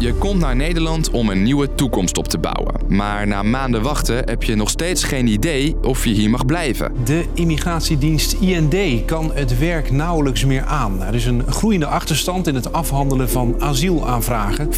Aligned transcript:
Je 0.00 0.14
komt 0.14 0.40
naar 0.40 0.56
Nederland 0.56 1.10
om 1.10 1.28
een 1.28 1.42
nieuwe 1.42 1.74
toekomst 1.74 2.18
op 2.18 2.28
te 2.28 2.38
bouwen. 2.38 2.74
Maar 2.88 3.26
na 3.26 3.42
maanden 3.42 3.82
wachten 3.82 4.16
heb 4.16 4.42
je 4.42 4.54
nog 4.54 4.70
steeds 4.70 5.04
geen 5.04 5.26
idee 5.26 5.76
of 5.82 6.04
je 6.04 6.10
hier 6.10 6.30
mag 6.30 6.46
blijven. 6.46 6.92
De 7.04 7.24
immigratiedienst 7.34 8.32
IND 8.32 9.04
kan 9.04 9.30
het 9.34 9.58
werk 9.58 9.90
nauwelijks 9.90 10.44
meer 10.44 10.64
aan. 10.64 11.02
Er 11.02 11.14
is 11.14 11.26
een 11.26 11.42
groeiende 11.48 11.86
achterstand 11.86 12.46
in 12.46 12.54
het 12.54 12.72
afhandelen 12.72 13.30
van 13.30 13.54
asielaanvragen. 13.58 14.68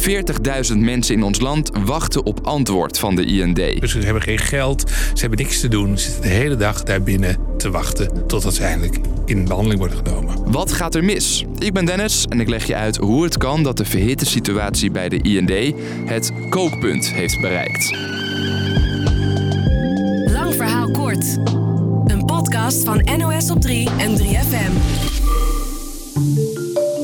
40.000 0.71 0.77
mensen 0.77 1.15
in 1.15 1.23
ons 1.23 1.39
land 1.39 1.71
wachten 1.85 2.25
op 2.25 2.39
antwoord 2.47 2.99
van 2.99 3.15
de 3.15 3.25
IND. 3.25 3.55
Dus 3.55 3.91
ze 3.91 3.99
hebben 3.99 4.21
geen 4.23 4.39
geld, 4.39 4.89
ze 4.89 5.19
hebben 5.19 5.39
niks 5.39 5.59
te 5.59 5.67
doen. 5.67 5.97
Ze 5.97 6.03
zitten 6.03 6.21
de 6.21 6.35
hele 6.35 6.55
dag 6.55 6.83
daar 6.83 7.01
binnen 7.01 7.37
te 7.63 7.71
wachten 7.71 8.27
totdat 8.27 8.53
ze 8.53 8.63
eindelijk 8.63 8.97
in 9.25 9.45
behandeling 9.45 9.79
worden 9.79 9.97
genomen. 9.97 10.51
Wat 10.51 10.71
gaat 10.71 10.95
er 10.95 11.03
mis? 11.03 11.45
Ik 11.57 11.73
ben 11.73 11.85
Dennis 11.85 12.25
en 12.29 12.39
ik 12.39 12.49
leg 12.49 12.67
je 12.67 12.75
uit 12.75 12.97
hoe 12.97 13.23
het 13.23 13.37
kan 13.37 13.63
dat 13.63 13.77
de 13.77 13.85
verhitte 13.85 14.25
situatie 14.25 14.91
bij 14.91 15.09
de 15.09 15.21
IND 15.21 15.75
het 16.05 16.31
kookpunt 16.49 17.11
heeft 17.11 17.41
bereikt. 17.41 17.95
Lang 20.31 20.55
verhaal 20.55 20.91
kort. 20.91 21.37
Een 22.05 22.25
podcast 22.25 22.83
van 22.83 23.09
NOS 23.17 23.49
op 23.49 23.61
3 23.61 23.89
en 23.97 24.17
3FM. 24.17 24.71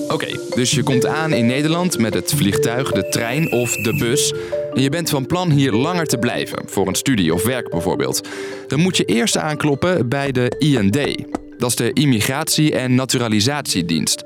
Oké, 0.08 0.40
dus 0.56 0.72
je 0.72 0.84
komt 0.84 1.06
aan 1.06 1.34
in 1.34 1.46
Nederland 1.46 1.98
met 1.98 2.14
het 2.14 2.34
vliegtuig, 2.34 2.92
de 2.92 3.10
trein 3.10 3.52
of 3.52 3.76
de 3.76 3.96
bus. 3.98 4.34
En 4.74 4.82
je 4.82 4.90
bent 4.90 5.10
van 5.10 5.26
plan 5.26 5.52
hier 5.52 5.72
langer 5.72 6.06
te 6.06 6.18
blijven, 6.18 6.64
voor 6.66 6.88
een 6.88 6.96
studie 6.96 7.34
of 7.34 7.44
werk 7.44 7.70
bijvoorbeeld. 7.70 8.28
Dan 8.68 8.80
moet 8.80 8.98
je 8.98 9.06
eerst 9.06 9.38
aankloppen 9.38 10.10
bij 10.10 10.32
de 10.32 10.52
IND. 10.58 10.98
Dat 11.60 11.70
is 11.70 11.76
de 11.76 11.94
Immigratie- 11.94 12.74
en 12.74 12.96
Naturalisatiedienst. 12.96 14.24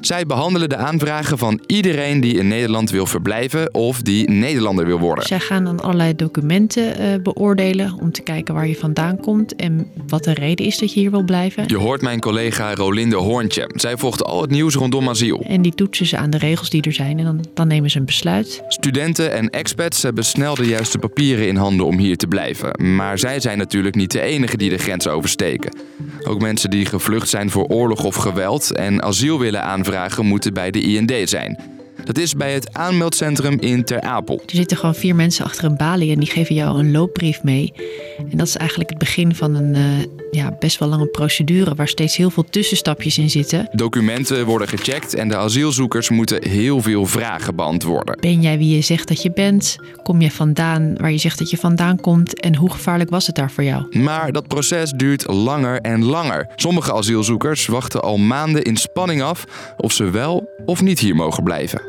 Zij 0.00 0.26
behandelen 0.26 0.68
de 0.68 0.76
aanvragen 0.76 1.38
van 1.38 1.60
iedereen 1.66 2.20
die 2.20 2.34
in 2.34 2.48
Nederland 2.48 2.90
wil 2.90 3.06
verblijven 3.06 3.74
of 3.74 4.02
die 4.02 4.30
Nederlander 4.30 4.86
wil 4.86 4.98
worden. 4.98 5.24
Zij 5.24 5.40
gaan 5.40 5.64
dan 5.64 5.80
allerlei 5.80 6.16
documenten 6.16 6.98
eh, 6.98 7.20
beoordelen 7.22 7.98
om 8.00 8.12
te 8.12 8.22
kijken 8.22 8.54
waar 8.54 8.68
je 8.68 8.76
vandaan 8.76 9.20
komt 9.20 9.56
en 9.56 9.90
wat 10.06 10.24
de 10.24 10.34
reden 10.34 10.66
is 10.66 10.78
dat 10.78 10.92
je 10.92 11.00
hier 11.00 11.10
wil 11.10 11.24
blijven. 11.24 11.64
Je 11.66 11.76
hoort 11.76 12.02
mijn 12.02 12.20
collega 12.20 12.74
Rolinde 12.74 13.16
Hoorntje. 13.16 13.70
Zij 13.74 13.96
volgt 13.96 14.24
al 14.24 14.40
het 14.40 14.50
nieuws 14.50 14.74
rondom 14.74 15.08
asiel. 15.08 15.44
En 15.48 15.62
die 15.62 15.74
toetsen 15.74 16.06
ze 16.06 16.16
aan 16.16 16.30
de 16.30 16.38
regels 16.38 16.70
die 16.70 16.82
er 16.82 16.92
zijn 16.92 17.18
en 17.18 17.24
dan, 17.24 17.44
dan 17.54 17.68
nemen 17.68 17.90
ze 17.90 17.98
een 17.98 18.04
besluit. 18.04 18.62
Studenten 18.68 19.32
en 19.32 19.50
expats 19.50 20.02
hebben 20.02 20.24
snel 20.24 20.54
de 20.54 20.66
juiste 20.66 20.98
papieren 20.98 21.48
in 21.48 21.56
handen 21.56 21.86
om 21.86 21.98
hier 21.98 22.16
te 22.16 22.26
blijven. 22.26 22.94
Maar 22.94 23.18
zij 23.18 23.40
zijn 23.40 23.58
natuurlijk 23.58 23.94
niet 23.94 24.12
de 24.12 24.20
enige 24.20 24.56
die 24.56 24.70
de 24.70 24.78
grens 24.78 25.08
oversteken. 25.08 25.76
Ook 26.24 26.40
mensen 26.40 26.70
die 26.70 26.75
gevlucht 26.84 27.28
zijn 27.28 27.50
voor 27.50 27.64
oorlog 27.64 28.04
of 28.04 28.14
geweld 28.14 28.72
en 28.72 29.02
asiel 29.02 29.38
willen 29.38 29.62
aanvragen, 29.62 30.26
moeten 30.26 30.54
bij 30.54 30.70
de 30.70 30.80
IND 30.80 31.28
zijn. 31.28 31.58
Dat 32.04 32.18
is 32.18 32.34
bij 32.34 32.54
het 32.54 32.74
aanmeldcentrum 32.74 33.60
in 33.60 33.84
Ter 33.84 34.00
Apel. 34.00 34.42
Er 34.46 34.56
zitten 34.56 34.76
gewoon 34.76 34.94
vier 34.94 35.14
mensen 35.14 35.44
achter 35.44 35.64
een 35.64 35.76
balie 35.76 36.12
en 36.12 36.18
die 36.18 36.30
geven 36.30 36.54
jou 36.54 36.78
een 36.78 36.90
loopbrief 36.90 37.42
mee. 37.42 37.72
En 38.18 38.36
dat 38.36 38.46
is 38.46 38.56
eigenlijk 38.56 38.90
het 38.90 38.98
begin 38.98 39.34
van 39.34 39.54
een 39.54 39.74
eh, 39.74 39.82
ja, 40.30 40.56
best 40.58 40.78
wel 40.78 40.88
lange 40.88 41.06
procedure 41.06 41.74
waar 41.74 41.88
steeds 41.88 42.16
heel 42.16 42.30
veel 42.30 42.44
tussenstapjes 42.50 43.18
in 43.18 43.30
zitten. 43.30 43.68
Documenten 43.72 44.44
worden 44.44 44.68
gecheckt 44.68 45.14
en 45.14 45.28
de 45.28 45.36
asielzoekers 45.36 46.10
moeten 46.10 46.48
heel 46.48 46.82
veel 46.82 47.06
vragen 47.06 47.56
beantwoorden. 47.56 48.18
Ben 48.20 48.40
jij 48.40 48.58
wie 48.58 48.74
je 48.74 48.80
zegt 48.80 49.08
dat 49.08 49.22
je 49.22 49.32
bent? 49.32 49.76
Kom 50.02 50.20
je 50.20 50.30
vandaan 50.30 50.96
waar 50.96 51.10
je 51.10 51.18
zegt 51.18 51.38
dat 51.38 51.50
je 51.50 51.56
vandaan 51.56 52.00
komt? 52.00 52.40
En 52.40 52.54
hoe 52.54 52.70
gevaarlijk 52.70 53.10
was 53.10 53.26
het 53.26 53.36
daar 53.36 53.50
voor 53.50 53.64
jou? 53.64 53.98
Maar 53.98 54.32
dat 54.32 54.48
proces 54.48 54.90
duurt 54.90 55.26
langer 55.26 55.80
en 55.80 56.04
langer. 56.04 56.46
Sommige 56.56 56.92
asielzoekers 56.92 57.66
wachten 57.66 58.02
al 58.02 58.16
maanden 58.16 58.62
in 58.62 58.76
spanning 58.76 59.22
af 59.22 59.44
of 59.76 59.92
ze 59.92 60.10
wel 60.10 60.48
of 60.64 60.82
niet 60.82 60.98
hier 60.98 61.14
mogen 61.14 61.42
blijven. 61.42 61.82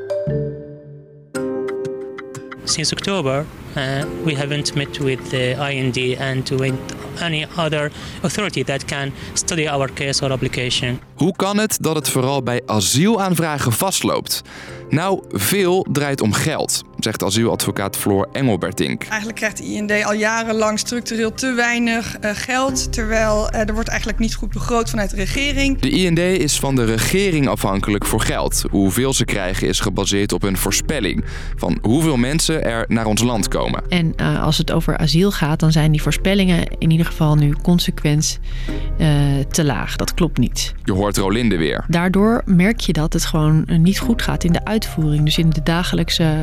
Since 2.63 2.95
October, 2.95 3.45
uh, 3.77 4.03
we 4.23 4.35
haven't 4.35 4.75
met 4.75 4.97
with 4.97 5.29
the 5.29 5.51
IND 5.71 6.19
and 6.19 6.49
with 6.49 6.73
any 7.21 7.45
other 7.55 7.91
authority 8.21 8.63
that 8.63 8.85
can 8.85 9.11
study 9.33 9.67
our 9.67 9.93
case 9.93 10.25
or 10.25 10.31
application. 10.31 10.99
Hoe 11.15 11.35
kan 11.35 11.57
het 11.57 11.77
dat 11.81 11.95
het 11.95 12.09
vooral 12.09 12.43
bij 12.43 12.61
asielaanvragen 12.65 13.71
vastloopt? 13.71 14.41
Nou, 14.89 15.23
veel 15.29 15.85
draait 15.91 16.21
om 16.21 16.33
geld, 16.33 16.83
zegt 16.99 17.23
asieladvocaat 17.23 17.97
Floor 17.97 18.27
Engelbertink. 18.31 19.03
Eigenlijk 19.03 19.35
krijgt 19.37 19.57
de 19.57 19.63
IND 19.63 20.03
al 20.05 20.13
jarenlang 20.13 20.79
structureel 20.79 21.33
te 21.33 21.53
weinig 21.53 22.17
uh, 22.21 22.31
geld, 22.33 22.93
terwijl 22.93 23.53
uh, 23.53 23.59
er 23.59 23.73
wordt 23.73 23.89
eigenlijk 23.89 24.19
niet 24.19 24.35
goed 24.35 24.49
begroot 24.49 24.89
vanuit 24.89 25.09
de 25.09 25.15
regering. 25.15 25.79
De 25.79 25.89
IND 25.89 26.19
is 26.19 26.59
van 26.59 26.75
de 26.75 26.85
regering 26.85 27.47
afhankelijk 27.47 28.05
voor 28.05 28.21
geld. 28.21 28.63
Hoeveel 28.69 29.13
ze 29.13 29.25
krijgen 29.25 29.67
is 29.67 29.79
gebaseerd 29.79 30.33
op 30.33 30.43
een 30.43 30.57
voorspelling 30.57 31.23
van 31.55 31.77
hoeveel 31.81 32.17
mensen 32.17 32.63
er 32.63 32.85
naar 32.87 33.05
ons 33.05 33.21
land 33.21 33.47
komen. 33.47 33.83
En 33.89 34.13
uh, 34.21 34.43
als 34.43 34.57
het 34.57 34.71
over 34.71 34.97
asiel 34.97 35.31
gaat, 35.31 35.59
dan 35.59 35.71
zijn 35.71 35.91
die 35.91 36.01
voorspellingen 36.01 36.67
in 36.77 36.91
ieder 36.91 37.05
geval 37.05 37.35
nu 37.35 37.53
consequent 37.61 38.39
te 39.51 39.63
laag. 39.63 39.95
Dat 39.95 40.13
klopt 40.13 40.37
niet. 40.37 40.73
Je 40.83 40.93
hoort 40.93 41.17
Rolinde 41.17 41.57
weer. 41.57 41.85
Daardoor 41.87 42.41
merk 42.45 42.79
je 42.79 42.93
dat 42.93 43.13
het 43.13 43.25
gewoon 43.25 43.67
niet 43.67 43.99
goed 43.99 44.21
gaat 44.21 44.43
in 44.43 44.51
de 44.51 44.65
uitvoering. 44.65 45.23
Dus 45.23 45.37
in 45.37 45.49
de 45.49 45.63
dagelijkse 45.63 46.35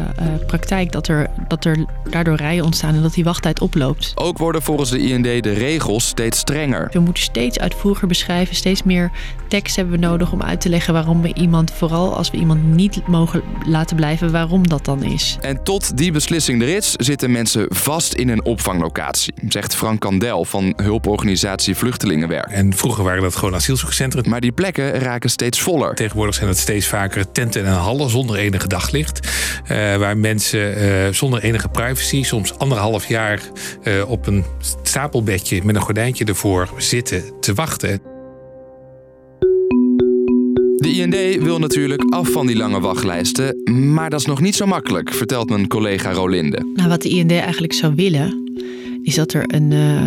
praktijk 0.47 0.93
dat 0.93 1.09
er, 1.09 1.31
dat 1.49 1.65
er 1.65 1.85
daardoor 2.11 2.37
rijen 2.37 2.65
ontstaan 2.65 2.95
en 2.95 3.03
dat 3.03 3.15
die 3.15 3.25
wachttijd 3.25 3.61
oploopt. 3.61 4.13
Ook 4.15 4.39
worden 4.39 4.63
volgens 4.63 4.91
de 4.91 4.99
IND 4.99 5.25
de 5.25 5.53
regels 5.53 6.07
steeds 6.07 6.39
strenger. 6.39 6.89
We 6.93 6.99
moeten 6.99 7.23
steeds 7.23 7.59
uitvoeriger 7.59 8.09
beschrijven, 8.09 8.57
steeds 8.57 8.83
meer 8.83 9.11
tekst 9.49 9.77
hebben 9.77 10.01
we 10.01 10.07
nodig 10.07 10.33
om 10.33 10.43
uit 10.43 10.61
te 10.61 10.69
leggen 10.69 10.93
waarom 10.93 11.23
we 11.23 11.35
iemand, 11.35 11.73
vooral 11.73 12.17
als 12.17 12.31
we 12.31 12.37
iemand 12.37 12.63
niet 12.63 13.07
mogen 13.07 13.43
laten 13.67 13.97
blijven, 13.97 14.33
waarom 14.33 14.69
dat 14.69 14.85
dan 14.85 15.03
is. 15.03 15.39
En 15.41 15.63
tot 15.63 15.97
die 15.97 16.13
beslissing 16.13 16.63
er 16.63 16.69
is, 16.69 16.93
zitten 16.93 17.31
mensen 17.31 17.67
vast 17.69 18.13
in 18.13 18.29
een 18.29 18.45
opvanglocatie, 18.45 19.35
zegt 19.49 19.75
Frank 19.75 20.01
Kandel 20.01 20.45
van 20.45 20.73
hulporganisatie 20.77 21.77
Vluchtelingenwerk. 21.77 22.51
En 22.51 22.75
vroeger 22.75 23.05
waren 23.05 23.23
dat 23.23 23.37
gewoon 23.37 23.55
asielzoekerscentra. 23.55 24.23
Maar 24.29 24.41
die 24.41 24.53
plekken 24.53 24.93
raken 24.93 25.31
steeds 25.31 25.61
voller. 25.61 25.95
Tegenwoordig 25.95 26.35
zijn 26.35 26.49
het 26.49 26.59
steeds 26.59 26.87
vaker 26.87 27.33
tenten 27.33 27.65
en 27.65 27.73
hallen 27.73 28.11
zonder 28.11 28.37
enige 28.37 28.69
daglicht. 28.69 29.29
Uh, 29.63 29.97
waar 29.97 30.17
mensen 30.17 30.34
uh, 30.55 31.09
zonder 31.11 31.43
enige 31.43 31.69
privacy, 31.69 32.23
soms 32.23 32.59
anderhalf 32.59 33.07
jaar 33.07 33.41
uh, 33.85 34.11
op 34.11 34.27
een 34.27 34.45
stapelbedje 34.83 35.61
met 35.65 35.75
een 35.75 35.83
gordijntje 35.83 36.25
ervoor 36.25 36.69
zitten 36.77 37.23
te 37.41 37.55
wachten. 37.55 38.01
De 40.77 40.91
IND 40.93 41.43
wil 41.43 41.59
natuurlijk 41.59 42.03
af 42.09 42.31
van 42.31 42.47
die 42.47 42.57
lange 42.57 42.81
wachtlijsten, 42.81 43.61
maar 43.95 44.11
dat 44.11 44.21
is 44.21 44.27
nog 44.27 44.41
niet 44.41 44.55
zo 44.55 44.67
makkelijk, 44.67 45.13
vertelt 45.13 45.49
mijn 45.49 45.69
collega 45.69 46.13
Rolinde. 46.13 46.73
Nou, 46.75 46.89
wat 46.89 47.03
de 47.03 47.09
IND 47.09 47.31
eigenlijk 47.31 47.73
zou 47.73 47.95
willen, 47.95 48.53
is 49.03 49.15
dat 49.15 49.33
er 49.33 49.45
een, 49.47 49.71
uh, 49.71 50.03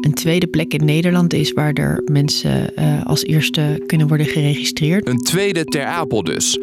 een 0.00 0.14
tweede 0.14 0.46
plek 0.46 0.74
in 0.74 0.84
Nederland 0.84 1.32
is 1.32 1.52
waar 1.52 1.72
er 1.72 2.02
mensen 2.04 2.72
uh, 2.78 3.06
als 3.06 3.24
eerste 3.24 3.82
kunnen 3.86 4.08
worden 4.08 4.26
geregistreerd. 4.26 5.08
Een 5.08 5.18
tweede 5.18 5.64
ter 5.64 5.84
Apel 5.84 6.24
dus. 6.24 6.58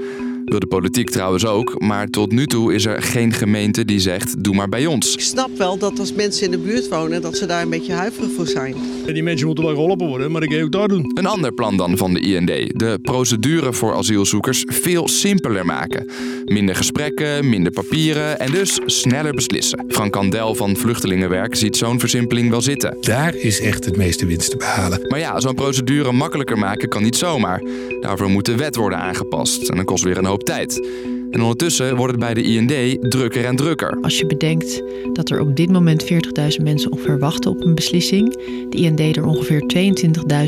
Wil 0.51 0.59
de 0.59 0.67
politiek 0.67 1.09
trouwens 1.09 1.45
ook, 1.45 1.81
maar 1.81 2.07
tot 2.07 2.31
nu 2.31 2.47
toe 2.47 2.73
is 2.73 2.85
er 2.85 3.01
geen 3.01 3.33
gemeente 3.33 3.85
die 3.85 3.99
zegt: 3.99 4.43
doe 4.43 4.55
maar 4.55 4.69
bij 4.69 4.85
ons. 4.85 5.13
Ik 5.13 5.19
snap 5.19 5.57
wel 5.57 5.77
dat 5.77 5.99
als 5.99 6.13
mensen 6.13 6.45
in 6.45 6.51
de 6.51 6.57
buurt 6.57 6.87
wonen, 6.87 7.21
dat 7.21 7.37
ze 7.37 7.45
daar 7.45 7.61
een 7.61 7.69
beetje 7.69 7.93
huiverig 7.93 8.31
voor 8.31 8.47
zijn. 8.47 8.75
Die 9.05 9.23
mensen 9.23 9.45
moeten 9.45 9.65
wel 9.65 9.73
geholpen 9.73 10.07
worden, 10.07 10.31
maar 10.31 10.43
ik 10.43 10.53
ga 10.53 10.61
ook 10.61 10.71
daar 10.71 10.87
doen. 10.87 11.11
Een 11.13 11.25
ander 11.25 11.53
plan 11.53 11.77
dan 11.77 11.97
van 11.97 12.13
de 12.13 12.19
IND: 12.19 12.47
de 12.79 12.99
procedure 13.01 13.73
voor 13.73 13.93
asielzoekers 13.93 14.63
veel 14.67 15.07
simpeler 15.07 15.65
maken. 15.65 16.09
Minder 16.45 16.75
gesprekken, 16.75 17.49
minder 17.49 17.71
papieren 17.71 18.39
en 18.39 18.51
dus 18.51 18.79
sneller 18.85 19.33
beslissen. 19.33 19.85
Frank 19.87 20.11
Kandel 20.11 20.55
van 20.55 20.75
Vluchtelingenwerk 20.77 21.55
ziet 21.55 21.77
zo'n 21.77 21.99
versimpeling 21.99 22.49
wel 22.49 22.61
zitten. 22.61 22.97
Daar 23.01 23.35
is 23.35 23.61
echt 23.61 23.85
het 23.85 23.97
meeste 23.97 24.25
winst 24.25 24.49
te 24.49 24.57
behalen. 24.57 25.05
Maar 25.07 25.19
ja, 25.19 25.39
zo'n 25.39 25.55
procedure 25.55 26.11
makkelijker 26.11 26.57
maken 26.57 26.89
kan 26.89 27.03
niet 27.03 27.15
zomaar. 27.15 27.61
Daarvoor 28.01 28.29
moet 28.29 28.45
de 28.45 28.55
wet 28.55 28.75
worden 28.75 28.99
aangepast 28.99 29.69
en 29.69 29.75
dat 29.75 29.85
kost 29.85 30.03
weer 30.03 30.17
een 30.17 30.25
hoop 30.25 30.39
tijd. 30.43 30.87
En 31.31 31.41
ondertussen 31.41 31.95
wordt 31.95 32.11
het 32.11 32.19
bij 32.19 32.33
de 32.33 32.41
IND 32.43 33.11
drukker 33.11 33.45
en 33.45 33.55
drukker. 33.55 33.97
Als 34.01 34.19
je 34.19 34.25
bedenkt 34.25 34.81
dat 35.13 35.29
er 35.29 35.39
op 35.39 35.55
dit 35.55 35.71
moment 35.71 36.11
40.000 36.11 36.63
mensen 36.63 36.91
ongeveer 36.91 37.19
wachten 37.19 37.51
op 37.51 37.61
een 37.61 37.75
beslissing, 37.75 38.35
de 38.69 38.77
IND 38.77 38.99
er 38.99 39.25
ongeveer 39.25 39.63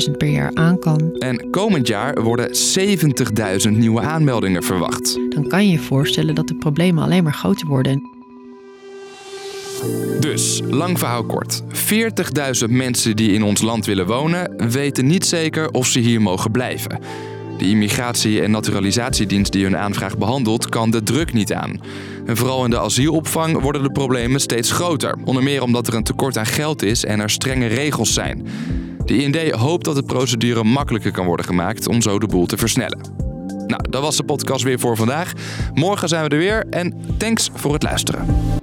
22.000 0.06 0.16
per 0.16 0.28
jaar 0.28 0.50
aan 0.54 0.78
kan. 0.78 1.16
En 1.18 1.50
komend 1.50 1.86
jaar 1.86 2.22
worden 2.22 2.50
70.000 3.66 3.70
nieuwe 3.70 4.00
aanmeldingen 4.00 4.62
verwacht. 4.62 5.18
Dan 5.28 5.48
kan 5.48 5.66
je 5.66 5.72
je 5.72 5.78
voorstellen 5.78 6.34
dat 6.34 6.48
de 6.48 6.54
problemen 6.54 7.04
alleen 7.04 7.24
maar 7.24 7.34
groter 7.34 7.66
worden. 7.66 8.12
Dus, 10.20 10.60
lang 10.70 10.98
verhaal 10.98 11.24
kort. 11.24 11.62
40.000 11.62 12.68
mensen 12.68 13.16
die 13.16 13.32
in 13.32 13.42
ons 13.42 13.62
land 13.62 13.86
willen 13.86 14.06
wonen, 14.06 14.70
weten 14.70 15.06
niet 15.06 15.26
zeker 15.26 15.70
of 15.70 15.86
ze 15.86 15.98
hier 15.98 16.22
mogen 16.22 16.50
blijven. 16.50 17.00
De 17.64 17.70
Immigratie- 17.70 18.42
en 18.42 18.50
Naturalisatiedienst 18.50 19.52
die 19.52 19.64
hun 19.64 19.76
aanvraag 19.76 20.18
behandelt, 20.18 20.68
kan 20.68 20.90
de 20.90 21.02
druk 21.02 21.32
niet 21.32 21.52
aan. 21.52 21.80
En 22.26 22.36
vooral 22.36 22.64
in 22.64 22.70
de 22.70 22.78
asielopvang 22.78 23.60
worden 23.60 23.82
de 23.82 23.92
problemen 23.92 24.40
steeds 24.40 24.70
groter. 24.70 25.16
Onder 25.24 25.42
meer 25.42 25.62
omdat 25.62 25.86
er 25.86 25.94
een 25.94 26.02
tekort 26.02 26.36
aan 26.36 26.46
geld 26.46 26.82
is 26.82 27.04
en 27.04 27.20
er 27.20 27.30
strenge 27.30 27.66
regels 27.66 28.12
zijn. 28.12 28.46
De 29.04 29.22
IND 29.22 29.50
hoopt 29.50 29.84
dat 29.84 29.94
de 29.94 30.02
procedure 30.02 30.64
makkelijker 30.64 31.10
kan 31.10 31.26
worden 31.26 31.46
gemaakt 31.46 31.88
om 31.88 32.02
zo 32.02 32.18
de 32.18 32.26
boel 32.26 32.46
te 32.46 32.56
versnellen. 32.56 33.00
Nou, 33.66 33.90
dat 33.90 34.02
was 34.02 34.16
de 34.16 34.24
podcast 34.24 34.62
weer 34.62 34.78
voor 34.78 34.96
vandaag. 34.96 35.32
Morgen 35.74 36.08
zijn 36.08 36.24
we 36.24 36.28
er 36.28 36.38
weer 36.38 36.66
en 36.70 36.94
thanks 37.18 37.50
voor 37.54 37.72
het 37.72 37.82
luisteren. 37.82 38.53